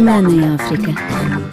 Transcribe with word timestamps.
Semana 0.00 0.30
em 0.30 0.54
África. 0.54 0.94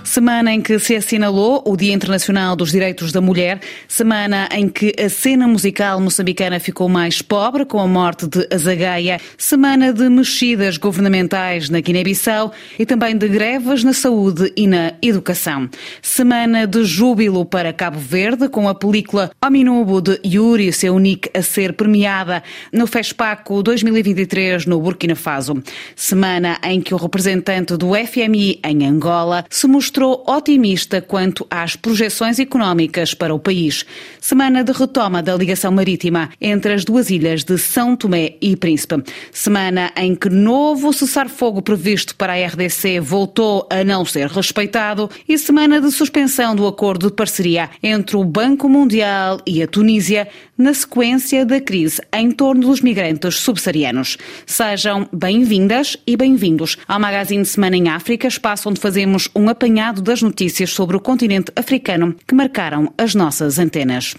Semana 0.06 0.54
em 0.54 0.62
que 0.62 0.80
se 0.80 0.96
assinalou 0.96 1.62
o 1.66 1.76
Dia 1.76 1.94
Internacional 1.94 2.56
dos 2.56 2.72
Direitos 2.72 3.12
da 3.12 3.20
Mulher, 3.20 3.60
semana 3.90 4.48
em 4.54 4.70
que 4.70 4.96
a 4.98 5.10
cena 5.10 5.46
musical 5.46 6.00
moçambicana 6.00 6.58
ficou 6.58 6.88
mais 6.88 7.22
pobre 7.22 7.66
com 7.66 7.78
a 7.78 7.86
morte 7.86 8.26
de 8.26 8.48
Azagaia, 8.50 9.20
semana 9.38 9.92
de 9.92 10.08
mexidas 10.08 10.78
governamentais 10.78 11.70
na 11.70 11.82
Guiné-Bissau 11.82 12.54
e 12.80 12.86
também 12.86 13.18
de 13.18 13.28
greves 13.28 13.84
na 13.84 13.92
saúde 13.92 14.54
e 14.56 14.66
na 14.66 14.94
educação. 15.02 15.70
Semana 16.02 16.66
de 16.66 16.86
júbilo 16.86 17.44
para 17.46 17.74
Cabo 17.74 18.00
Verde 18.00 18.48
com 18.48 18.70
a 18.70 18.74
película 18.74 19.30
Ominubo 19.46 20.00
de 20.00 20.22
Yuri 20.26 20.72
Seunik 20.72 21.30
a 21.34 21.42
ser 21.42 21.74
premiada 21.74 22.42
no 22.72 22.88
FESPACO 22.88 23.62
2023 23.62 24.66
no 24.68 24.80
Burkina 24.80 25.16
Faso. 25.16 25.62
Semana 25.98 26.58
em 26.64 26.80
que 26.80 26.94
o 26.94 26.98
representante 26.98 27.76
do 27.76 27.90
FMI 27.94 28.37
em 28.64 28.86
Angola 28.86 29.46
se 29.50 29.68
mostrou 29.68 30.24
otimista 30.28 31.02
quanto 31.02 31.46
às 31.50 31.76
projeções 31.76 32.40
económicas 32.40 33.14
para 33.14 33.34
o 33.34 33.40
país. 33.40 33.86
Semana 34.22 34.64
de 34.64 34.72
retoma 34.72 35.24
da 35.24 35.36
ligação 35.36 35.72
marítima 35.72 36.30
entre 36.40 36.74
as 36.74 36.86
duas 36.86 37.10
ilhas 37.10 37.44
de 37.44 37.58
São 37.58 37.96
Tomé 37.96 38.36
e 38.42 38.56
Príncipe. 38.56 39.04
Semana 39.32 39.92
em 39.96 40.16
que 40.16 40.30
novo 40.30 40.94
cessar-fogo 40.94 41.62
previsto 41.62 42.16
para 42.16 42.34
a 42.34 42.48
RDC 42.48 43.00
voltou 43.00 43.68
a 43.70 43.84
não 43.84 44.06
ser 44.06 44.28
respeitado 44.28 45.10
e 45.28 45.38
semana 45.38 45.82
de 45.82 45.92
suspensão 45.92 46.56
do 46.56 46.68
acordo 46.68 47.08
de 47.08 47.16
parceria 47.16 47.70
entre 47.82 48.18
o 48.18 48.24
Banco 48.24 48.70
Mundial 48.70 49.40
e 49.46 49.62
a 49.64 49.68
Tunísia 49.68 50.28
na 50.58 50.74
sequência 50.74 51.46
da 51.46 51.62
crise 51.62 52.02
em 52.14 52.32
torno 52.32 52.62
dos 52.68 52.82
migrantes 52.82 53.36
subsaarianos. 53.36 54.18
Sejam 54.46 55.08
bem-vindas 55.14 55.98
e 56.06 56.18
bem-vindos 56.18 56.78
ao 56.88 57.00
Magazine 57.00 57.46
Semana 57.46 57.78
em 57.78 57.90
África, 57.90 58.27
espaço 58.28 58.70
onde 58.70 58.80
fazemos 58.80 59.30
um 59.36 59.50
apanhado 59.50 60.02
das 60.02 60.22
notícias 60.22 60.72
sobre 60.72 60.96
o 60.96 61.00
continente 61.00 61.52
africano 61.56 62.16
que 62.28 62.36
marcaram 62.36 62.94
as 62.98 63.16
nossas 63.16 63.60
antenas. 63.60 64.16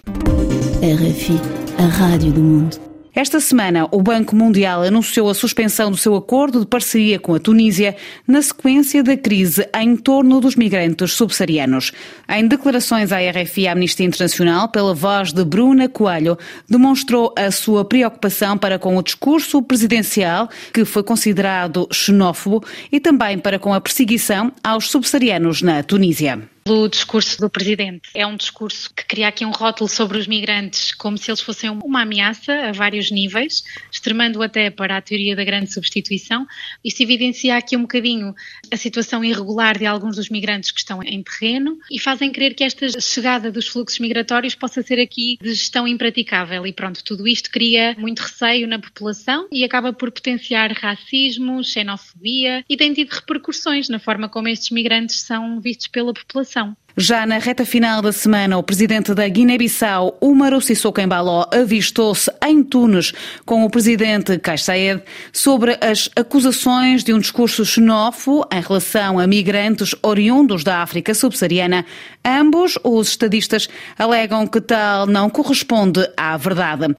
RFI, 0.82 1.40
a 1.78 1.86
Rádio 1.86 2.32
do 2.32 2.40
Mundo. 2.40 2.87
Esta 3.18 3.40
semana, 3.40 3.88
o 3.90 4.00
Banco 4.00 4.36
Mundial 4.36 4.84
anunciou 4.84 5.28
a 5.28 5.34
suspensão 5.34 5.90
do 5.90 5.96
seu 5.96 6.14
acordo 6.14 6.60
de 6.60 6.66
parceria 6.66 7.18
com 7.18 7.34
a 7.34 7.40
Tunísia 7.40 7.96
na 8.24 8.40
sequência 8.40 9.02
da 9.02 9.16
crise 9.16 9.68
em 9.76 9.96
torno 9.96 10.40
dos 10.40 10.54
migrantes 10.54 11.14
subsaarianos. 11.14 11.90
Em 12.28 12.46
declarações 12.46 13.10
à 13.10 13.18
RFI 13.18 13.66
a 13.66 13.72
Amnistia 13.72 14.06
Internacional, 14.06 14.68
pela 14.68 14.94
voz 14.94 15.32
de 15.32 15.44
Bruna 15.44 15.88
Coelho, 15.88 16.38
demonstrou 16.68 17.34
a 17.36 17.50
sua 17.50 17.84
preocupação 17.84 18.56
para 18.56 18.78
com 18.78 18.96
o 18.96 19.02
discurso 19.02 19.60
presidencial, 19.62 20.48
que 20.72 20.84
foi 20.84 21.02
considerado 21.02 21.88
xenófobo, 21.92 22.62
e 22.92 23.00
também 23.00 23.36
para 23.36 23.58
com 23.58 23.74
a 23.74 23.80
perseguição 23.80 24.52
aos 24.62 24.92
subsaarianos 24.92 25.60
na 25.60 25.82
Tunísia 25.82 26.48
pelo 26.68 26.86
discurso 26.86 27.40
do 27.40 27.48
presidente. 27.48 28.10
É 28.14 28.26
um 28.26 28.36
discurso 28.36 28.92
que 28.94 29.02
cria 29.06 29.28
aqui 29.28 29.42
um 29.42 29.50
rótulo 29.50 29.88
sobre 29.88 30.18
os 30.18 30.26
migrantes 30.26 30.92
como 30.92 31.16
se 31.16 31.30
eles 31.30 31.40
fossem 31.40 31.70
uma 31.70 32.02
ameaça 32.02 32.52
a 32.52 32.72
vários 32.72 33.10
níveis, 33.10 33.64
extremando 33.90 34.42
até 34.42 34.68
para 34.68 34.98
a 34.98 35.00
teoria 35.00 35.34
da 35.34 35.44
grande 35.44 35.72
substituição. 35.72 36.46
Isso 36.84 37.02
evidencia 37.02 37.56
aqui 37.56 37.74
um 37.74 37.82
bocadinho 37.82 38.34
a 38.70 38.76
situação 38.76 39.24
irregular 39.24 39.78
de 39.78 39.86
alguns 39.86 40.16
dos 40.16 40.28
migrantes 40.28 40.70
que 40.70 40.80
estão 40.80 41.02
em 41.02 41.22
terreno 41.22 41.78
e 41.90 41.98
fazem 41.98 42.30
crer 42.30 42.54
que 42.54 42.64
esta 42.64 43.00
chegada 43.00 43.50
dos 43.50 43.66
fluxos 43.66 43.98
migratórios 43.98 44.54
possa 44.54 44.82
ser 44.82 45.00
aqui 45.00 45.38
de 45.40 45.54
gestão 45.54 45.88
impraticável. 45.88 46.66
E 46.66 46.72
pronto, 46.74 47.02
tudo 47.02 47.26
isto 47.26 47.50
cria 47.50 47.96
muito 47.96 48.20
receio 48.20 48.68
na 48.68 48.78
população 48.78 49.48
e 49.50 49.64
acaba 49.64 49.90
por 49.90 50.10
potenciar 50.10 50.70
racismo, 50.72 51.64
xenofobia 51.64 52.62
e 52.68 52.76
tem 52.76 52.92
tido 52.92 53.10
repercussões 53.10 53.88
na 53.88 53.98
forma 53.98 54.28
como 54.28 54.48
estes 54.48 54.68
migrantes 54.68 55.22
são 55.22 55.58
vistos 55.60 55.86
pela 55.86 56.12
população. 56.12 56.57
Já 57.00 57.24
na 57.24 57.38
reta 57.38 57.64
final 57.64 58.02
da 58.02 58.10
semana, 58.10 58.58
o 58.58 58.62
presidente 58.62 59.14
da 59.14 59.28
Guiné-Bissau, 59.28 60.18
Umaru 60.20 60.60
Sissoko 60.60 61.00
Embaló, 61.00 61.46
avistou-se 61.52 62.28
em 62.44 62.60
Tunes 62.64 63.12
com 63.46 63.64
o 63.64 63.70
presidente 63.70 64.36
Kais 64.36 64.64
Saied 64.64 65.00
sobre 65.32 65.78
as 65.80 66.10
acusações 66.16 67.04
de 67.04 67.14
um 67.14 67.20
discurso 67.20 67.64
xenófobo 67.64 68.44
em 68.52 68.60
relação 68.60 69.20
a 69.20 69.28
migrantes 69.28 69.94
oriundos 70.02 70.64
da 70.64 70.82
África 70.82 71.14
subsaariana. 71.14 71.86
Ambos 72.24 72.76
os 72.82 73.10
estadistas 73.10 73.68
alegam 73.96 74.44
que 74.44 74.60
tal 74.60 75.06
não 75.06 75.30
corresponde 75.30 76.00
à 76.16 76.36
verdade. 76.36 76.96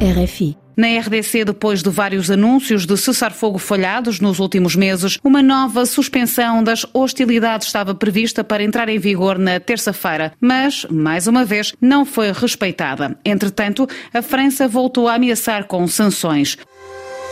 RFI 0.00 0.63
na 0.76 0.88
RDC, 0.98 1.44
depois 1.44 1.82
de 1.82 1.90
vários 1.90 2.30
anúncios 2.30 2.86
de 2.86 2.96
cessar-fogo 2.96 3.58
falhados 3.58 4.20
nos 4.20 4.38
últimos 4.38 4.76
meses, 4.76 5.18
uma 5.22 5.42
nova 5.42 5.86
suspensão 5.86 6.62
das 6.62 6.86
hostilidades 6.92 7.66
estava 7.66 7.94
prevista 7.94 8.44
para 8.44 8.62
entrar 8.62 8.88
em 8.88 8.98
vigor 8.98 9.38
na 9.38 9.58
terça-feira, 9.60 10.32
mas, 10.40 10.86
mais 10.90 11.26
uma 11.26 11.44
vez, 11.44 11.74
não 11.80 12.04
foi 12.04 12.32
respeitada. 12.32 13.16
Entretanto, 13.24 13.88
a 14.12 14.22
França 14.22 14.68
voltou 14.68 15.08
a 15.08 15.14
ameaçar 15.14 15.64
com 15.64 15.86
sanções. 15.86 16.58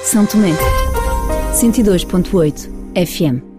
São 0.05 0.27
Tomé, 0.27 0.51
102.8 1.55 2.69
FM. 3.07 3.52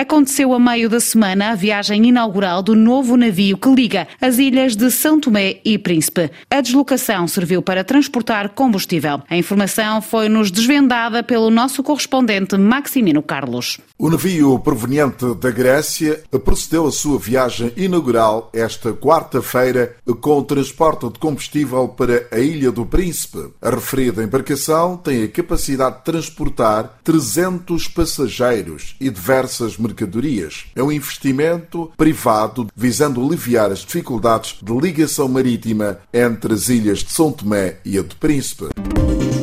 Aconteceu 0.00 0.54
a 0.54 0.58
meio 0.58 0.88
da 0.88 0.98
semana 0.98 1.50
a 1.50 1.54
viagem 1.54 2.08
inaugural 2.08 2.62
do 2.62 2.74
novo 2.74 3.18
navio 3.18 3.58
que 3.58 3.68
liga 3.68 4.08
as 4.18 4.38
ilhas 4.38 4.74
de 4.74 4.90
São 4.90 5.20
Tomé 5.20 5.60
e 5.62 5.76
Príncipe. 5.76 6.30
A 6.50 6.62
deslocação 6.62 7.28
serviu 7.28 7.60
para 7.60 7.84
transportar 7.84 8.48
combustível. 8.48 9.20
A 9.28 9.36
informação 9.36 10.00
foi-nos 10.00 10.50
desvendada 10.50 11.22
pelo 11.22 11.50
nosso 11.50 11.82
correspondente 11.82 12.56
Maximino 12.56 13.22
Carlos. 13.22 13.78
O 13.98 14.08
navio 14.08 14.58
proveniente 14.60 15.34
da 15.34 15.50
Grécia 15.50 16.22
procedeu 16.42 16.86
a 16.86 16.92
sua 16.92 17.18
viagem 17.18 17.70
inaugural 17.76 18.48
esta 18.54 18.94
quarta-feira 18.94 19.96
com 20.22 20.38
o 20.38 20.44
transporte 20.44 21.10
de 21.10 21.18
combustível 21.18 21.86
para 21.88 22.26
a 22.32 22.38
Ilha 22.38 22.72
do 22.72 22.86
Príncipe. 22.86 23.50
A 23.60 23.68
referida 23.68 24.24
embarcação 24.24 24.96
tem 24.96 25.24
a 25.24 25.28
capacidade 25.28 25.98
de 25.98 26.04
transportar 26.04 27.00
300 27.04 27.86
passageiros 27.88 28.96
e 28.98 29.10
diversas 29.10 29.76
mercadorias. 29.76 29.89
É 30.74 30.82
um 30.82 30.92
investimento 30.92 31.90
privado 31.96 32.68
visando 32.74 33.24
aliviar 33.24 33.70
as 33.70 33.80
dificuldades 33.80 34.56
de 34.62 34.72
ligação 34.72 35.28
marítima 35.28 35.98
entre 36.12 36.54
as 36.54 36.68
ilhas 36.68 37.00
de 37.00 37.12
São 37.12 37.32
Tomé 37.32 37.76
e 37.84 37.98
a 37.98 38.02
do 38.02 38.16
Príncipe. 38.16 38.66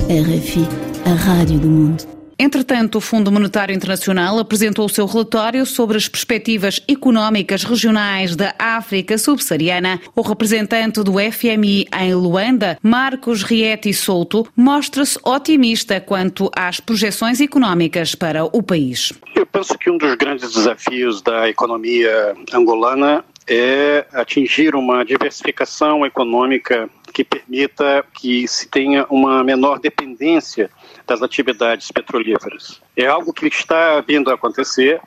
RFI, 0.09 0.67
a 1.05 1.13
Rádio 1.13 1.59
do 1.59 1.67
Mundo. 1.67 2.17
Entretanto, 2.39 2.99
o 2.99 3.01
Fundo 3.01 3.31
Monetário 3.31 3.73
Internacional 3.73 4.37
apresentou 4.37 4.85
o 4.85 4.89
seu 4.89 5.07
relatório 5.07 5.65
sobre 5.65 5.97
as 5.97 6.07
perspectivas 6.07 6.79
económicas 6.87 7.63
regionais 7.63 8.35
da 8.35 8.53
África 8.59 9.17
subsaariana. 9.17 9.99
O 10.15 10.21
representante 10.21 11.01
do 11.01 11.13
FMI 11.13 11.87
em 11.99 12.13
Luanda, 12.13 12.77
Marcos 12.83 13.41
Rieti 13.41 13.91
Souto, 13.91 14.47
mostra-se 14.55 15.17
otimista 15.23 15.99
quanto 15.99 16.51
às 16.55 16.79
projeções 16.79 17.41
económicas 17.41 18.13
para 18.13 18.45
o 18.45 18.61
país. 18.61 19.11
Eu 19.35 19.46
penso 19.57 19.75
que 19.75 19.89
um 19.89 19.97
dos 19.97 20.13
grandes 20.13 20.53
desafios 20.53 21.19
da 21.19 21.49
economia 21.49 22.35
angolana 22.53 23.25
é 23.47 24.05
atingir 24.13 24.75
uma 24.75 25.03
diversificação 25.03 26.05
econômica 26.05 26.87
que 27.11 27.23
permita 27.23 28.05
que 28.13 28.47
se 28.47 28.67
tenha 28.67 29.07
uma 29.09 29.43
menor 29.43 29.79
dependência 29.79 30.69
das 31.07 31.23
atividades 31.23 31.91
petrolíferas. 31.91 32.79
É 32.95 33.07
algo 33.07 33.33
que 33.33 33.47
está 33.47 33.99
vindo 34.01 34.29
a 34.29 34.35
acontecer. 34.35 35.01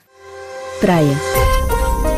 Praia 0.80 1.16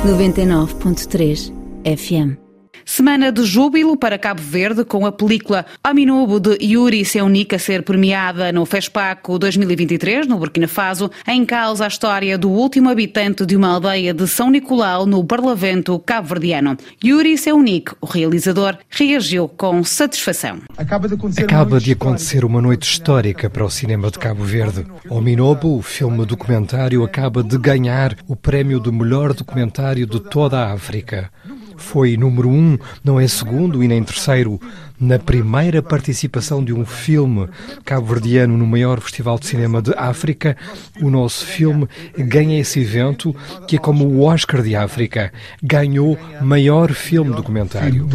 99.3 0.07 1.53
FM 1.85 2.52
Semana 2.85 3.31
de 3.31 3.45
júbilo 3.45 3.97
para 3.97 4.19
Cabo 4.19 4.43
Verde, 4.43 4.85
com 4.85 5.07
a 5.07 5.13
película 5.13 5.65
Aminubo 5.83 6.41
de 6.41 6.59
Yuri 6.61 7.05
Seunik 7.05 7.55
a 7.55 7.59
ser 7.59 7.83
premiada 7.83 8.53
no 8.53 8.67
FESPACO 8.67 9.39
2023, 9.39 10.27
no 10.27 10.39
Burkina 10.39 10.67
Faso, 10.67 11.11
em 11.27 11.45
causa 11.45 11.85
a 11.85 11.89
história 11.89 12.37
do 12.37 12.51
último 12.51 12.91
habitante 12.91 13.47
de 13.47 13.57
uma 13.57 13.69
aldeia 13.69 14.13
de 14.13 14.27
São 14.27 14.51
Nicolau, 14.51 15.07
no 15.07 15.25
Parlamento 15.25 15.99
cabo-verdiano. 16.01 16.77
Yuri 17.05 17.39
Seunik, 17.39 17.93
o 18.01 18.07
realizador, 18.07 18.77
reagiu 18.91 19.49
com 19.49 19.83
satisfação. 19.85 20.59
Acaba 20.77 21.09
de 21.09 21.15
acontecer, 21.15 21.45
Acaba 21.45 21.81
de 21.81 21.93
acontecer 21.93 22.45
uma 22.45 22.61
noite 22.61 22.91
histórica 22.91 23.49
para 23.49 23.65
o 23.65 23.71
cinema 23.71 24.11
de 24.11 24.19
Cabo 24.19 24.45
Verde. 24.45 24.85
O 25.09 25.21
Minobo, 25.21 25.79
o 25.79 25.83
filme 25.83 26.27
documentário, 26.27 27.05
acaba 27.05 27.43
de 27.43 27.57
ganhar 27.59 28.17
o 28.27 28.35
prémio 28.35 28.81
do 28.81 28.93
melhor 28.93 29.33
documentário 29.33 30.07
de 30.07 30.21
toda 30.21 30.59
a 30.59 30.73
África 30.73 31.31
foi 31.77 32.17
número 32.17 32.49
um, 32.49 32.79
não 33.05 33.19
é 33.19 33.27
segundo 33.27 33.83
e 33.83 33.89
nem 33.89 34.03
terceiro. 34.03 34.61
Na 35.01 35.19
primeira 35.19 35.83
participação 35.83 36.65
de 36.65 36.73
um 36.73 36.85
filme 36.85 37.49
cabo-verdiano 37.85 38.57
no 38.57 38.67
maior 38.67 39.01
festival 39.01 39.39
de 39.39 39.47
cinema 39.47 39.83
de 39.83 39.93
África, 39.97 40.57
o 41.01 41.11
nosso 41.11 41.45
filme 41.45 41.89
ganha 42.17 42.61
esse 42.61 42.81
evento, 42.81 43.35
que 43.67 43.77
é 43.77 43.79
como 43.79 44.07
o 44.07 44.23
Oscar 44.23 44.63
de 44.63 44.77
África. 44.77 45.33
Ganhou 45.63 46.19
maior 46.41 46.93
filme 46.93 47.35
documentário. 47.35 48.07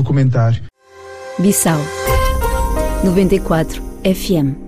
Bissau 1.40 1.80
94 3.04 3.82
FM 4.04 4.67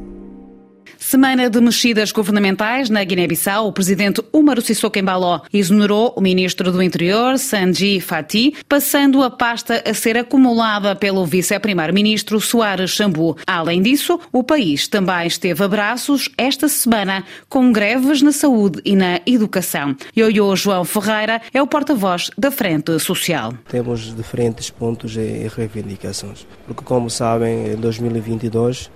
Semana 1.09 1.49
de 1.49 1.59
mexidas 1.59 2.11
governamentais 2.11 2.87
na 2.87 3.03
Guiné-Bissau, 3.03 3.67
o 3.67 3.73
presidente 3.73 4.21
Umaru 4.31 4.61
Sissoko 4.61 4.99
Embaló 4.99 5.41
exonerou 5.51 6.13
o 6.15 6.21
ministro 6.21 6.71
do 6.71 6.83
Interior, 6.83 7.39
Sanji 7.39 7.99
Fati, 7.99 8.53
passando 8.69 9.23
a 9.23 9.31
pasta 9.31 9.83
a 9.89 9.91
ser 9.95 10.19
acumulada 10.19 10.95
pelo 10.95 11.25
vice-primeiro-ministro 11.25 12.39
Soares 12.39 12.91
Chambu. 12.91 13.35
Além 13.47 13.81
disso, 13.81 14.19
o 14.31 14.43
país 14.43 14.87
também 14.87 15.25
esteve 15.25 15.63
a 15.63 15.67
braços 15.67 16.29
esta 16.37 16.67
semana 16.67 17.23
com 17.49 17.71
greves 17.71 18.21
na 18.21 18.31
saúde 18.31 18.79
e 18.85 18.95
na 18.95 19.19
educação. 19.25 19.95
Ioiô 20.15 20.55
João 20.55 20.85
Ferreira 20.85 21.41
é 21.51 21.59
o 21.59 21.65
porta-voz 21.65 22.29
da 22.37 22.51
Frente 22.51 22.99
Social. 22.99 23.55
Temos 23.67 24.15
diferentes 24.15 24.69
pontos 24.69 25.17
e 25.17 25.49
reivindicações, 25.57 26.45
porque 26.67 26.83
como 26.83 27.09
sabem, 27.09 27.71
em 27.71 27.77
2022 27.77 28.91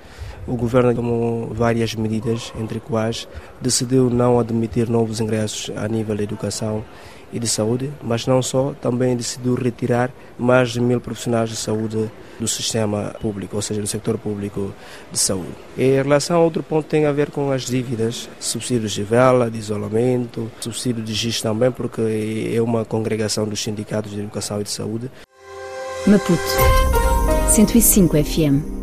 o 0.47 0.55
governo 0.55 0.93
tomou 0.93 1.47
várias 1.53 1.95
medidas, 1.95 2.51
entre 2.59 2.79
quais 2.79 3.27
decidiu 3.61 4.09
não 4.09 4.39
admitir 4.39 4.89
novos 4.89 5.19
ingressos 5.19 5.71
a 5.75 5.87
nível 5.87 6.15
da 6.15 6.23
educação 6.23 6.83
e 7.31 7.39
de 7.39 7.47
saúde, 7.47 7.91
mas 8.01 8.27
não 8.27 8.43
só, 8.43 8.75
também 8.79 9.17
decidiu 9.17 9.55
retirar 9.55 10.11
mais 10.37 10.69
de 10.69 10.79
mil 10.79 11.01
profissionais 11.01 11.49
de 11.49 11.55
saúde 11.55 12.09
do 12.39 12.47
sistema 12.47 13.15
público, 13.19 13.55
ou 13.55 13.61
seja, 13.61 13.81
do 13.81 13.87
setor 13.87 14.19
público 14.19 14.71
de 15.11 15.17
saúde. 15.17 15.49
E 15.75 15.83
em 15.83 15.95
relação 15.95 16.37
a 16.37 16.39
outro 16.39 16.61
ponto 16.61 16.85
tem 16.85 17.05
a 17.05 17.11
ver 17.11 17.31
com 17.31 17.51
as 17.51 17.63
dívidas, 17.63 18.29
subsídios 18.39 18.91
de 18.91 19.03
vela, 19.03 19.49
de 19.49 19.57
isolamento, 19.57 20.51
subsídio 20.59 21.03
de 21.03 21.13
GIS 21.13 21.41
também, 21.41 21.71
porque 21.71 22.53
é 22.53 22.61
uma 22.61 22.85
congregação 22.85 23.47
dos 23.47 23.63
sindicatos 23.63 24.11
de 24.11 24.19
educação 24.19 24.61
e 24.61 24.63
de 24.63 24.69
saúde. 24.69 25.09
Maputo 26.05 26.39
105 27.49 28.23
FM 28.23 28.82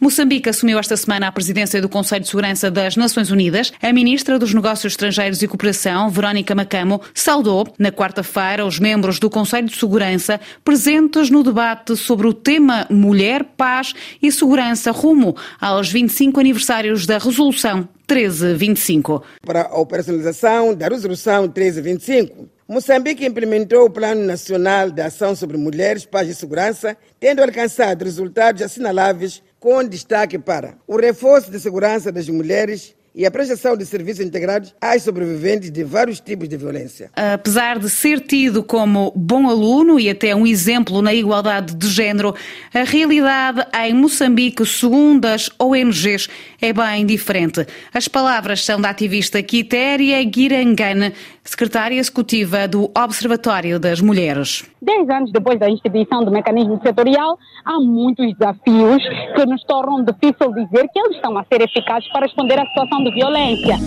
Moçambique 0.00 0.48
assumiu 0.48 0.78
esta 0.78 0.96
semana 0.96 1.26
a 1.26 1.32
presidência 1.32 1.82
do 1.82 1.88
Conselho 1.88 2.22
de 2.22 2.28
Segurança 2.28 2.70
das 2.70 2.96
Nações 2.96 3.32
Unidas. 3.32 3.72
A 3.82 3.92
ministra 3.92 4.38
dos 4.38 4.54
Negócios 4.54 4.92
Estrangeiros 4.92 5.42
e 5.42 5.48
Cooperação, 5.48 6.08
Verónica 6.08 6.54
Macamo, 6.54 7.00
saudou 7.12 7.66
na 7.76 7.90
quarta-feira 7.90 8.64
os 8.64 8.78
membros 8.78 9.18
do 9.18 9.28
Conselho 9.28 9.66
de 9.66 9.76
Segurança 9.76 10.40
presentes 10.64 11.30
no 11.30 11.42
debate 11.42 11.96
sobre 11.96 12.28
o 12.28 12.32
tema 12.32 12.86
Mulher, 12.88 13.42
Paz 13.56 13.92
e 14.22 14.30
Segurança 14.30 14.92
rumo 14.92 15.36
aos 15.60 15.90
25 15.90 16.38
aniversários 16.38 17.04
da 17.04 17.18
Resolução 17.18 17.88
1325. 18.08 19.24
Para 19.44 19.62
a 19.62 19.80
operacionalização 19.80 20.74
da 20.74 20.88
Resolução 20.88 21.42
1325, 21.42 22.48
Moçambique 22.68 23.26
implementou 23.26 23.86
o 23.86 23.90
Plano 23.90 24.24
Nacional 24.24 24.90
de 24.90 25.00
Ação 25.02 25.34
sobre 25.34 25.56
Mulheres, 25.56 26.04
Paz 26.06 26.28
e 26.28 26.34
Segurança, 26.34 26.96
tendo 27.18 27.42
alcançado 27.42 28.04
resultados 28.04 28.62
assinaláveis 28.62 29.42
com 29.60 29.84
destaque 29.84 30.38
para 30.38 30.76
o 30.86 30.96
reforço 30.96 31.50
de 31.50 31.58
segurança 31.58 32.12
das 32.12 32.28
mulheres 32.28 32.94
e 33.14 33.26
a 33.26 33.30
prestação 33.30 33.76
de 33.76 33.84
serviços 33.84 34.24
integrados 34.24 34.74
às 34.80 35.02
sobreviventes 35.02 35.70
de 35.70 35.82
vários 35.84 36.20
tipos 36.20 36.48
de 36.48 36.56
violência. 36.56 37.10
Apesar 37.16 37.78
de 37.78 37.90
ser 37.90 38.20
tido 38.20 38.62
como 38.62 39.12
bom 39.14 39.48
aluno 39.48 39.98
e 39.98 40.08
até 40.08 40.34
um 40.34 40.46
exemplo 40.46 41.02
na 41.02 41.12
igualdade 41.12 41.74
de 41.74 41.88
género, 41.88 42.34
a 42.72 42.84
realidade 42.84 43.66
em 43.82 43.94
Moçambique, 43.94 44.64
segundo 44.64 45.24
as 45.26 45.50
ONGs, 45.58 46.28
é 46.60 46.72
bem 46.72 47.06
diferente. 47.06 47.66
As 47.92 48.08
palavras 48.08 48.64
são 48.64 48.80
da 48.80 48.90
ativista 48.90 49.42
Quitéria 49.42 50.22
Guirangane, 50.24 51.12
secretária 51.44 51.98
executiva 51.98 52.68
do 52.68 52.90
Observatório 52.96 53.80
das 53.80 54.00
Mulheres. 54.00 54.64
Dez 54.80 55.08
anos 55.08 55.32
depois 55.32 55.58
da 55.58 55.68
instituição 55.68 56.24
do 56.24 56.30
mecanismo 56.30 56.80
setorial, 56.82 57.38
há 57.64 57.80
muitos 57.80 58.32
desafios 58.36 59.02
que 59.34 59.46
nos 59.46 59.64
tornam 59.64 60.04
difícil 60.04 60.52
dizer 60.52 60.88
que 60.92 60.98
eles 60.98 61.16
estão 61.16 61.36
a 61.36 61.44
ser 61.44 61.62
eficazes 61.62 62.08
para 62.12 62.26
responder 62.26 62.58
à 62.60 62.66
situação 62.66 62.97
de 63.04 63.10
violência. 63.10 63.78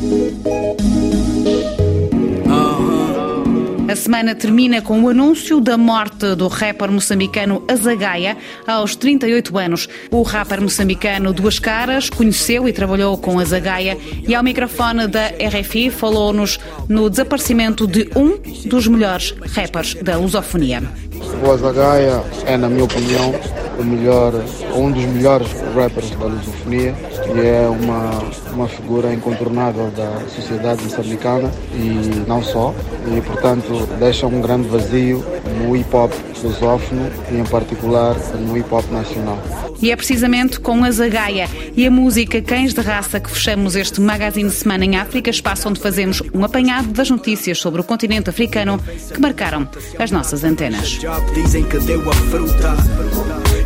A 3.92 3.96
semana 3.96 4.34
termina 4.34 4.82
com 4.82 5.04
o 5.04 5.10
anúncio 5.10 5.60
da 5.60 5.78
morte 5.78 6.34
do 6.34 6.48
rapper 6.48 6.90
moçambicano 6.90 7.62
Azagaia 7.68 8.38
aos 8.66 8.96
38 8.96 9.58
anos. 9.58 9.90
O 10.10 10.22
rapper 10.22 10.62
moçambicano 10.62 11.34
Duas 11.34 11.60
Caras 11.60 12.10
conheceu 12.10 12.70
e 12.70 12.72
trabalhou 12.72 13.18
com 13.18 13.38
Azagaia 13.38 13.98
e 14.26 14.34
ao 14.34 14.42
microfone 14.42 15.08
da 15.08 15.28
RFI 15.28 15.90
falou-nos 15.90 16.58
no 16.88 17.10
desaparecimento 17.10 17.86
de 17.86 18.10
um 18.16 18.38
dos 18.66 18.88
melhores 18.88 19.36
rappers 19.54 19.96
da 19.96 20.16
lusofonia. 20.16 20.84
O 21.46 21.52
Azagaia 21.52 22.24
é, 22.46 22.56
na 22.56 22.70
minha 22.70 22.86
opinião, 22.86 23.34
o 23.80 23.84
melhor, 23.84 24.34
um 24.76 24.92
dos 24.92 25.06
melhores 25.06 25.48
rappers 25.76 26.10
da 26.12 26.26
lusofonia 26.26 26.96
e 27.36 27.40
é 27.40 27.68
uma, 27.68 28.20
uma 28.54 28.68
figura 28.68 29.14
incontornável 29.14 29.90
da 29.92 30.20
sociedade 30.30 30.84
moçambicana 30.84 31.52
e 31.74 32.28
não 32.28 32.44
só. 32.44 32.74
E, 33.16 33.22
portanto, 33.22 33.88
deixa 34.00 34.28
um 34.28 34.42
grande 34.42 34.68
vazio 34.68 35.24
no 35.60 35.76
hip 35.76 35.96
hop 35.96 36.12
lusófono 36.44 37.10
e, 37.32 37.38
em 37.38 37.44
particular, 37.46 38.16
no 38.40 38.58
hip 38.58 38.74
hop 38.74 38.90
nacional. 38.92 39.38
E 39.82 39.92
é 39.92 39.96
precisamente 39.96 40.60
com 40.60 40.84
a 40.84 40.92
Zagaia 40.92 41.50
e 41.76 41.88
a 41.88 41.92
música 41.92 42.40
Cães 42.42 42.74
de 42.74 42.82
Raça 42.82 43.20
que 43.20 43.32
fechamos 43.32 43.76
este 43.76 44.00
Magazine 44.00 44.50
de 44.50 44.56
Semana 44.56 44.86
em 44.86 44.96
África, 44.96 45.30
espaço 45.30 45.68
onde 45.68 45.80
fazemos 45.80 46.22
um 46.34 46.46
apanhado 46.46 46.90
das 46.90 47.10
notícias 47.10 47.58
sobre 47.58 47.82
o 47.82 47.84
continente 47.84 48.30
africano 48.30 48.80
que 49.12 49.20
marcaram 49.20 49.68
as 49.98 50.12
nossas 50.12 50.44
antenas. 50.44 51.00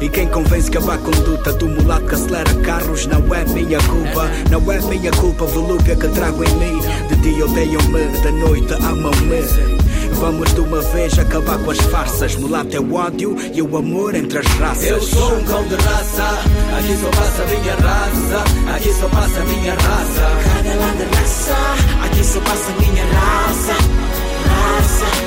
E 0.05 0.09
quem 0.09 0.27
convence 0.27 0.69
que 0.69 0.77
a 0.77 0.81
má 0.81 0.99
conduta 0.99 1.51
do 1.53 1.67
mulato 1.67 2.05
que 2.05 2.13
acelera 2.13 2.53
carros 2.63 3.07
não 3.07 3.33
é 3.33 3.43
minha 3.45 3.79
culpa. 3.79 4.29
Não 4.51 4.71
é 4.71 4.79
minha 4.81 5.11
culpa, 5.13 5.45
volúpia 5.45 5.95
que 5.95 6.07
trago 6.09 6.43
em 6.43 6.55
mim. 6.57 6.79
De 7.09 7.15
dia 7.15 7.43
odeiam-me, 7.43 8.05
da 8.21 8.31
noite 8.31 8.71
amam-me. 8.73 9.41
Vamos 10.13 10.53
de 10.53 10.59
uma 10.59 10.79
vez 10.79 11.17
acabar 11.17 11.57
com 11.57 11.71
as 11.71 11.79
farsas. 11.79 12.35
Mulato 12.35 12.77
é 12.77 12.79
o 12.79 12.93
ódio 12.93 13.35
e 13.51 13.59
o 13.63 13.77
amor 13.77 14.13
entre 14.13 14.37
as 14.37 14.45
raças. 14.45 14.85
Eu 14.85 15.01
sou 15.01 15.37
um 15.37 15.43
cão 15.43 15.67
de 15.67 15.73
raça, 15.73 16.39
aqui 16.77 16.97
só 17.01 17.09
passa 17.09 17.41
a 17.41 17.47
minha 17.47 17.75
raça. 17.75 18.75
Aqui 18.75 18.93
só 18.93 19.09
passa 19.09 19.39
a 19.39 19.43
minha 19.43 19.73
raça. 19.73 20.21
Cadela 20.43 20.91
de 20.97 21.15
raça, 21.17 21.55
aqui 22.05 22.23
só 22.23 22.39
passa 22.41 22.71
a 22.71 22.79
minha 22.79 23.05
raça. 23.05 23.73
Raça. 24.45 25.24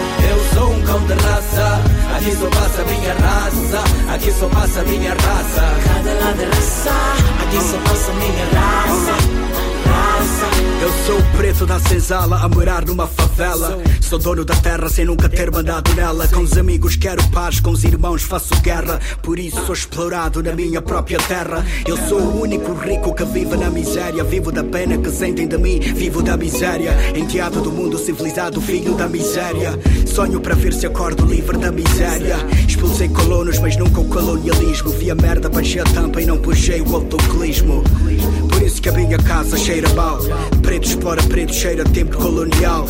Sou 0.59 0.73
um 0.73 0.83
cão 0.83 0.99
de 1.07 1.13
raça, 1.13 1.81
aqui 2.17 2.35
só 2.35 2.49
passa 2.51 2.83
a 2.83 2.85
minha 2.85 3.15
raça. 3.15 4.13
Aqui 4.13 4.33
só 4.33 4.49
passa 4.49 4.81
a 4.81 4.85
minha 4.85 5.11
raça. 5.15 5.63
Cadela 5.85 6.33
de 6.33 6.45
raça, 6.47 6.91
aqui 7.43 7.61
só 7.61 7.79
passa 7.79 8.11
a 8.11 8.15
minha 8.15 8.45
raça. 8.53 9.18
Eu 11.59 11.67
sou 11.67 11.67
o 11.67 11.71
preto 11.71 11.83
da 11.83 11.89
senzala 11.89 12.37
a 12.41 12.49
morar 12.49 12.85
numa 12.85 13.07
favela. 13.09 13.83
Sou 14.01 14.17
dono 14.17 14.45
da 14.45 14.55
terra 14.55 14.89
sem 14.89 15.05
nunca 15.05 15.29
ter 15.29 15.51
mandado 15.51 15.93
nela. 15.95 16.29
Com 16.29 16.41
os 16.41 16.57
amigos 16.57 16.95
quero 16.95 17.23
paz, 17.31 17.59
com 17.59 17.71
os 17.71 17.83
irmãos 17.83 18.23
faço 18.23 18.55
guerra. 18.63 19.01
Por 19.23 19.41
isso 19.41 19.67
sou 19.67 19.75
explorado 19.75 20.41
na 20.41 20.53
minha 20.53 20.81
própria 20.81 21.19
terra. 21.19 21.67
Eu 21.85 21.97
sou 21.97 22.21
o 22.21 22.43
único 22.43 22.73
rico 22.75 23.13
que 23.13 23.25
vive 23.25 23.57
na 23.57 23.71
miséria. 23.71 24.23
Vivo 24.23 24.53
da 24.53 24.63
pena 24.63 24.99
que 24.99 25.11
sentem 25.11 25.49
de 25.49 25.59
mim, 25.59 25.81
vivo 25.81 26.23
da 26.23 26.37
miséria. 26.37 26.97
Enteado 27.17 27.61
do 27.61 27.73
mundo 27.73 27.99
civilizado, 27.99 28.61
filho 28.61 28.95
da 28.95 29.09
miséria. 29.09 29.73
Sonho 30.07 30.41
para 30.41 30.55
ver 30.55 30.73
se 30.73 30.87
acordo 30.87 31.27
livre 31.27 31.59
da 31.59 31.73
miséria. 31.73 32.37
Expulsei 32.69 33.09
mas 33.39 33.77
nunca 33.77 34.01
o 34.01 34.05
colonialismo. 34.05 34.91
Vi 34.91 35.13
a 35.13 35.15
merda, 35.15 35.49
baixei 35.49 35.81
a 35.81 35.85
tampa 35.85 36.21
e 36.21 36.27
não 36.27 36.37
puxei 36.39 36.81
o 36.81 36.95
autoclismo. 36.95 37.85
Por 38.49 38.63
isso 38.63 38.83
que 38.83 38.89
a 38.89 38.93
minha 38.93 39.17
casa 39.17 39.57
cheira 39.57 39.89
mal. 39.95 40.19
Preto 40.61 40.89
explora 40.89 41.23
preto, 41.23 41.55
cheira 41.55 41.85
tempo 41.85 42.17
colonial. 42.17 42.85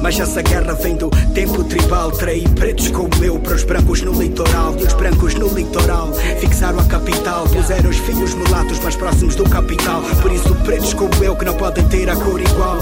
Mas 0.00 0.18
essa 0.20 0.40
guerra 0.40 0.74
vem 0.74 0.94
do 0.94 1.10
tempo 1.34 1.64
tribal. 1.64 2.12
Traí 2.12 2.46
pretos 2.50 2.88
como 2.90 3.10
eu 3.22 3.40
para 3.40 3.56
os 3.56 3.64
brancos 3.64 4.00
no 4.02 4.12
litoral. 4.12 4.76
E 4.78 4.84
os 4.84 4.92
brancos 4.92 5.34
no 5.34 5.48
litoral 5.48 6.12
fixaram 6.38 6.78
a 6.78 6.84
capital. 6.84 7.44
Puseram 7.48 7.90
os 7.90 7.96
filhos 7.96 8.34
mulatos 8.34 8.78
mais 8.78 8.94
próximos 8.94 9.34
do 9.34 9.44
capital. 9.50 10.00
Por 10.22 10.30
isso, 10.30 10.54
pretos 10.64 10.94
como 10.94 11.12
eu 11.24 11.34
que 11.34 11.44
não 11.44 11.54
podem 11.54 11.84
ter 11.88 12.08
a 12.08 12.14
cor 12.14 12.40
igual. 12.40 12.78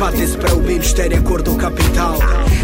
Batem-se 0.00 0.36
para 0.36 0.52
o 0.54 0.60
menos 0.60 0.92
terem 0.92 1.18
a 1.18 1.22
cor 1.22 1.42
do 1.42 1.54
capital. 1.54 2.18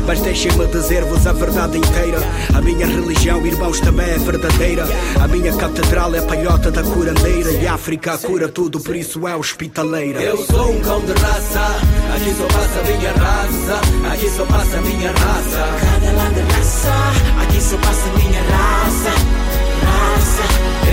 Mas 0.04 0.21
deixem-me 0.21 0.66
dizer-vos 0.66 1.25
a 1.25 1.32
verdade 1.32 1.78
inteira. 1.78 2.18
A 2.52 2.61
minha 2.61 2.87
religião, 2.87 3.47
irmãos, 3.47 3.78
também 3.78 3.91
é 4.00 4.18
verdadeira. 4.18 4.87
A 5.20 5.28
minha 5.28 5.52
catedral 5.54 6.14
é 6.14 6.18
a 6.18 6.22
palhota 6.22 6.70
da 6.70 6.82
curandeira. 6.82 7.50
E 7.52 7.66
a 7.66 7.75
África 7.75 8.16
cura 8.18 8.49
tudo, 8.49 8.80
por 8.80 8.96
isso 8.96 9.26
é 9.26 9.37
hospitaleira. 9.37 10.20
Eu 10.20 10.37
sou 10.38 10.70
um 10.70 10.80
cão 10.80 11.00
de 11.00 11.12
raça, 11.12 11.76
aqui 12.14 12.34
só 12.37 12.46
passa 12.46 12.80
a 12.80 12.84
minha 12.84 13.12
raça. 13.12 14.12
Aqui 14.12 14.30
só 14.30 14.44
passa 14.46 14.76
a 14.76 14.80
minha 14.80 15.11
raça. 15.11 15.68
Cadela 15.80 16.30
de 16.30 16.40
raça, 16.40 16.92
aqui 17.42 17.61
só 17.61 17.76
passa 17.76 18.08
a 18.08 18.18
minha 18.18 18.42
raça. 18.42 19.11
Raça. 19.84 20.42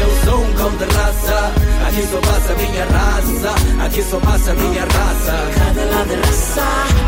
Eu 0.01 0.09
sou 0.25 0.41
um 0.41 0.53
cão 0.53 0.71
de 0.71 0.85
raça, 0.95 1.53
aqui 1.87 2.07
só 2.11 2.17
passa 2.19 2.53
a 2.53 2.55
minha 2.55 2.85
raça. 2.85 3.85
Aqui 3.85 4.03
só 4.03 4.19
passa 4.19 4.51
a 4.51 4.55
minha 4.55 4.81
raça. 4.81 5.33
Cadela 5.57 6.05
de 6.05 6.15
raça, 6.15 6.63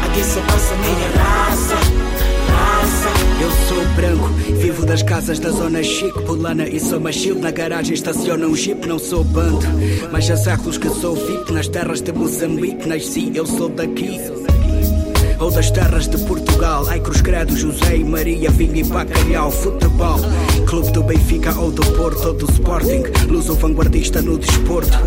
aqui 0.06 0.24
só 0.24 0.42
passa 0.42 0.74
a 0.74 0.78
minha 0.78 1.10
raça. 1.18 2.31
Raça. 2.62 3.10
Eu 3.42 3.52
sou 3.68 3.84
branco, 3.96 4.28
vivo 4.60 4.86
da 4.86 4.92
das 4.92 5.04
casas 5.04 5.40
da 5.40 5.50
zona 5.52 5.82
chique, 5.82 6.22
pulana 6.24 6.68
e 6.68 6.78
sou 6.78 7.00
machil. 7.00 7.40
Na 7.40 7.50
garagem 7.50 7.94
estaciona 7.94 8.46
um 8.46 8.54
jeep, 8.54 8.86
não 8.86 9.00
sou 9.00 9.24
bando. 9.24 9.66
Mas 10.12 10.30
há 10.30 10.36
séculos 10.36 10.78
que 10.78 10.90
sou 10.90 11.16
VIP 11.16 11.54
nas 11.54 11.70
terras 11.70 12.02
de 12.02 12.12
Moçambique. 12.12 12.86
Nasci, 12.88 13.32
eu 13.34 13.46
sou 13.46 13.70
daqui 13.70 14.20
das 15.54 15.70
terras 15.72 16.08
de 16.08 16.18
Portugal. 16.20 16.86
Ai, 16.88 17.00
Cruz 17.00 17.22
Credo, 17.22 17.56
José 17.56 17.98
e 17.98 18.04
Maria, 18.04 18.50
vinho 18.50 18.76
e 18.78 18.84
bacalhau, 18.84 19.52
futebol. 19.52 20.20
Clube 20.66 20.92
do 20.92 21.04
Benfica 21.04 21.58
ou 21.60 21.72
do 21.72 21.86
Porto 21.94 22.30
ou 22.30 22.34
do 22.34 22.46
Sporting, 22.52 23.04
luso 23.28 23.56
vanguardista 23.56 24.22
no 24.22 24.38
desporto. 24.38 24.98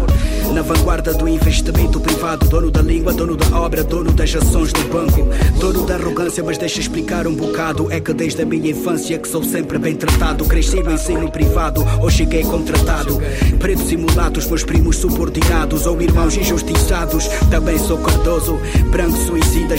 Na 0.53 0.63
vanguarda 0.63 1.15
do 1.15 1.27
investimento 1.27 1.99
privado, 1.99 2.47
dono 2.49 2.71
da 2.71 2.83
língua, 2.83 3.13
dono 3.13 3.37
da 3.37 3.59
obra, 3.59 3.83
dono 3.83 4.13
das 4.13 4.35
ações 4.35 4.73
do 4.73 4.85
banco, 4.85 5.27
dono 5.59 5.85
da 5.87 5.95
arrogância, 5.95 6.45
mas 6.45 6.59
deixa 6.59 6.81
explicar 6.81 7.27
um 7.27 7.35
bocado. 7.35 7.91
É 7.91 7.99
que 7.99 8.13
desde 8.13 8.43
a 8.43 8.47
minha 8.47 8.71
infância 8.71 9.19
que 9.19 9.29
sou 9.29 9.43
sempre 9.43 9.79
bem 9.79 9.97
tratado. 9.97 10.45
Cresci 10.45 10.83
no 10.83 10.93
ensino 10.93 11.31
privado, 11.31 11.85
ou 12.01 12.11
cheguei 12.11 12.43
contratado. 12.43 13.21
Pretos 13.59 13.91
e 13.91 13.97
mulatos, 13.97 14.47
meus 14.47 14.63
primos 14.63 14.97
subordinados, 14.97 15.87
ou 15.87 16.01
irmãos 16.01 16.37
injustiçados. 16.37 17.27
Também 17.51 17.79
sou 17.79 17.99
cardoso, 17.99 18.59
branco, 18.91 19.17
suicida, 19.17 19.77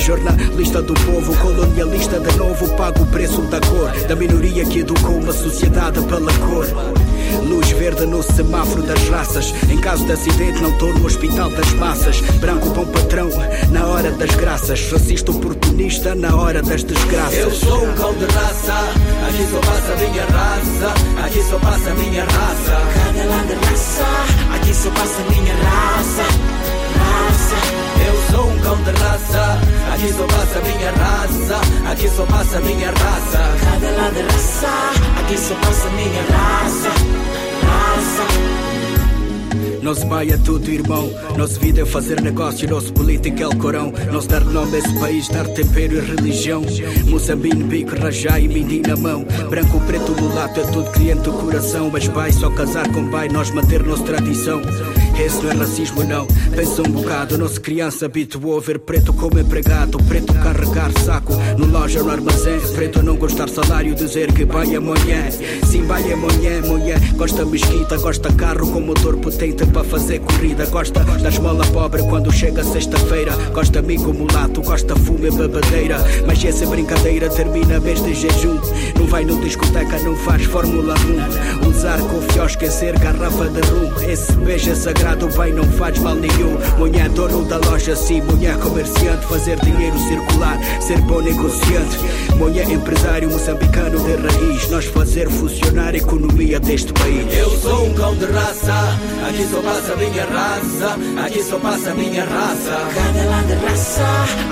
jornalista 0.55 0.81
do 0.81 0.93
povo, 0.93 1.35
colonialista 1.38 2.19
de 2.19 2.38
novo. 2.38 2.67
Pago 2.75 3.03
o 3.03 3.07
preço 3.07 3.41
da 3.43 3.59
cor, 3.59 3.91
da 4.07 4.15
minoria 4.15 4.65
que 4.65 4.79
educou 4.79 5.17
uma 5.17 5.33
sociedade 5.33 6.00
pela 6.03 6.31
cor. 6.33 6.65
Luz 7.45 7.69
verde 7.71 8.05
no 8.05 8.24
semáforo 8.24 8.81
das 8.83 9.09
raças. 9.09 9.53
Em 9.69 9.77
caso 9.77 10.05
de 10.05 10.13
acidente, 10.13 10.62
não 10.62 10.69
estou 10.69 10.93
no 10.93 11.05
hospital 11.05 11.50
das 11.50 11.74
massas. 11.74 12.21
Branco 12.39 12.69
bom 12.69 12.85
patrão, 12.85 13.29
na 13.71 13.85
hora 13.85 14.12
das 14.12 14.33
graças. 14.35 14.91
Racista 14.91 15.31
oportunista, 15.31 16.15
na 16.15 16.35
hora 16.35 16.62
das 16.62 16.83
desgraças. 16.83 17.38
Eu 17.38 17.51
sou 17.51 17.85
um 17.85 17.93
cão 17.93 18.13
de 18.13 18.25
raça, 18.25 18.74
aqui 19.27 19.47
só 19.51 19.59
passa 19.59 19.93
a 19.93 19.97
minha 19.97 20.25
raça. 20.25 21.25
Aqui 21.25 21.43
só 21.43 21.59
passa 21.59 21.91
a 21.91 21.95
minha 21.95 22.24
raça. 22.24 22.81
Cada 22.93 23.29
lado 23.29 23.47
de 23.47 23.65
raça, 23.65 24.05
aqui 24.55 24.74
só 24.74 24.89
passa 24.91 25.21
aqui 30.05 30.13
só 30.13 30.27
passa 30.27 30.62
minha 30.62 30.91
raça, 30.91 31.91
aqui 31.91 32.09
só 32.09 32.25
passa 32.25 32.59
minha 32.62 32.91
raça. 32.91 33.39
Cada 33.63 33.91
lado 33.91 34.19
raça, 34.31 34.67
aqui 35.19 35.38
só 35.38 35.55
passa 35.55 35.89
minha 35.89 36.21
raça. 36.29 36.89
Raça. 37.65 38.65
Nosso 39.81 40.07
pai 40.07 40.31
é 40.31 40.38
tudo 40.38 40.71
irmão, 40.71 41.12
nossa 41.38 41.59
vida 41.59 41.81
é 41.81 41.85
fazer 41.85 42.19
negócio, 42.19 42.67
nosso 42.67 42.91
político 42.91 43.41
é 43.41 43.47
o 43.47 43.55
corão. 43.55 43.93
Nosso 44.12 44.27
dar 44.27 44.43
nome 44.43 44.75
a 44.75 44.79
esse 44.79 45.00
país, 45.00 45.27
dar 45.27 45.47
tempero 45.47 45.97
e 45.97 46.00
religião. 46.00 46.63
Moçambique, 47.07 47.63
bico, 47.63 47.95
rajá 47.95 48.39
e 48.39 48.47
mindi 48.47 48.81
na 48.81 48.95
mão. 48.95 49.24
Branco, 49.50 49.79
preto, 49.81 50.12
mulato, 50.19 50.59
é 50.59 50.63
tudo 50.71 50.91
cliente 50.91 51.21
do 51.21 51.33
coração. 51.33 51.89
Mas 51.91 52.07
pai, 52.07 52.31
só 52.31 52.50
casar 52.51 52.91
com 52.91 53.09
pai, 53.09 53.27
nós 53.29 53.51
manter 53.51 53.83
nossa 53.83 54.03
tradição. 54.03 54.62
Esse 55.19 55.41
não 55.41 55.51
é 55.51 55.53
racismo, 55.55 56.03
não. 56.03 56.27
Pensa 56.55 56.81
um 56.81 56.91
bocado, 56.91 57.38
nossa 57.38 57.60
criança 57.60 58.05
habituou 58.05 58.57
a 58.57 58.62
ver 58.62 58.79
preto 58.79 59.13
como 59.13 59.39
empregado. 59.39 59.98
Preto 60.00 60.34
carregar 60.34 60.91
saco 61.03 61.34
no 61.57 61.65
loja, 61.65 62.03
no 62.03 62.12
armazém. 62.12 62.60
Preto 62.75 63.01
não 63.01 63.15
gostar 63.15 63.50
salário, 63.50 63.95
dizer 63.95 64.31
que 64.34 64.45
vai 64.45 64.75
amanhã. 64.75 65.29
Sim, 65.65 65.84
vai 65.84 66.12
amanhã, 66.12 66.62
mulher. 66.62 67.00
Gosta 67.13 67.45
mesquita, 67.45 67.98
gosta 67.98 68.31
carro 68.34 68.72
com 68.72 68.81
motor 68.81 69.17
potente 69.17 69.65
para 69.65 69.84
fazer 69.84 70.19
corrida. 70.19 70.65
Gosta 70.65 71.03
da 71.03 71.29
esmola 71.29 71.65
pobre 71.67 72.03
quando 72.03 72.31
chega 72.31 72.63
sexta-feira. 72.63 73.34
Gosta 73.53 73.79
amigo 73.79 74.13
mulato, 74.13 74.62
gosta 74.62 74.95
fumo 74.95 75.27
e 75.27 75.31
bebedeira. 75.31 75.98
Mas 76.27 76.43
essa 76.43 76.65
brincadeira 76.65 77.29
termina 77.29 77.79
mês 77.79 78.03
de 78.03 78.13
jejum. 78.13 78.60
Não 78.98 79.07
vai 79.07 79.24
no 79.24 79.39
discoteca, 79.41 79.98
não 80.00 80.15
faz 80.17 80.43
Fórmula 80.43 80.93
1. 81.63 81.67
Usar 81.69 82.00
com 82.00 82.25
esquecer 82.55 82.98
garrafa 83.00 83.50
de 83.50 83.62
rum. 83.67 84.10
Esse 84.10 84.31
beijo 84.34 84.72
é 84.72 84.75
sagrado, 84.75 85.04
bem, 85.38 85.53
não 85.53 85.63
faz 85.63 86.00
mal 86.00 86.15
nenhum. 86.15 86.57
Mulher 86.77 87.09
dono 87.09 87.45
da 87.45 87.57
loja, 87.57 87.95
sim, 87.95 88.21
mulher 88.21 88.57
comerciante. 88.57 89.25
Fazer 89.27 89.59
dinheiro 89.59 89.97
circular, 90.00 90.57
ser 90.81 91.00
bom 91.01 91.21
negociante. 91.21 91.97
Mulher 92.35 92.69
empresário 92.69 93.29
moçambicano 93.29 94.00
de 94.00 94.15
raiz. 94.15 94.69
Nós 94.69 94.85
fazer 94.85 95.29
funcionar 95.29 95.93
a 95.93 95.97
economia 95.97 96.59
deste 96.59 96.91
país. 96.93 97.38
Eu 97.38 97.50
sou 97.59 97.85
um 97.85 97.93
cão 97.93 98.15
de 98.15 98.25
raça, 98.25 98.74
aqui 99.27 99.45
só 99.45 99.62
passa 99.62 99.93
a 99.93 99.95
minha 99.95 100.25
raça, 100.25 100.97
aqui 101.24 101.43
só 101.43 101.59
passa 101.59 101.91
a 101.91 101.93
minha 101.93 102.25
raça. 102.25 102.71
Cada 102.95 103.29
lado 103.29 103.47
de 103.47 103.65
raça, 103.65 104.03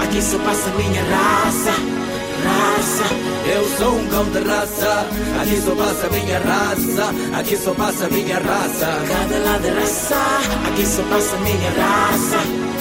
aqui 0.03 0.22
só 0.22 0.38
passa 0.39 0.69
a 0.69 0.74
minha 0.77 1.03
raça. 1.03 2.02
Raça. 2.43 3.03
Eu 3.45 3.77
sou 3.77 3.95
um 3.95 4.07
cão 4.07 4.23
de 4.25 4.39
raça, 4.39 5.07
aqui 5.41 5.62
só 5.62 5.75
passa 5.75 6.07
a 6.07 6.09
minha 6.09 6.39
raça, 6.39 7.38
aqui 7.38 7.57
só 7.57 7.73
passa 7.73 8.05
a 8.05 8.09
minha 8.09 8.39
raça. 8.39 8.88
Cada 9.07 9.39
lado 9.39 9.62
de 9.62 9.69
raça, 9.69 10.15
aqui 10.67 10.85
só 10.85 11.03
passa 11.03 11.35
a 11.35 11.39
minha 11.39 11.71
raça. 11.71 12.73